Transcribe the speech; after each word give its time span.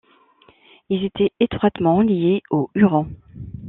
Ils 0.89 1.05
étaient 1.05 1.31
étroitement 1.39 2.01
liés 2.01 2.41
aux 2.49 2.71
Hurons. 2.73 3.11